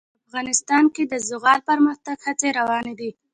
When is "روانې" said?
2.59-2.93